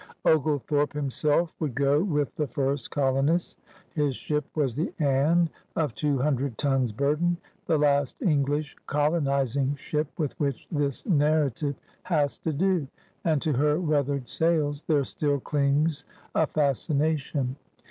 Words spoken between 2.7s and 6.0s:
colo nists. His ship was the Anne of